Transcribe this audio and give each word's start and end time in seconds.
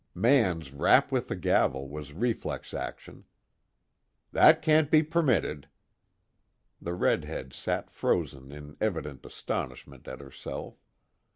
Mann's 0.15 0.71
rap 0.73 1.11
with 1.11 1.27
the 1.27 1.35
gavel 1.35 1.87
was 1.87 2.11
reflex 2.11 2.73
action. 2.73 3.23
"That 4.31 4.63
can't 4.63 4.89
be 4.89 5.03
permitted." 5.03 5.67
The 6.81 6.95
redhead 6.95 7.53
sat 7.53 7.91
frozen 7.91 8.51
in 8.51 8.77
evident 8.81 9.27
astonishment 9.27 10.07
at 10.07 10.19
herself. 10.19 10.83